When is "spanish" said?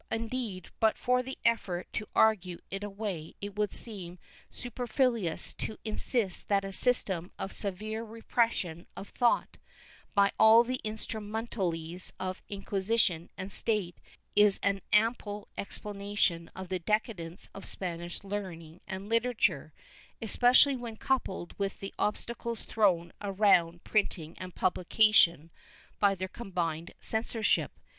17.67-18.23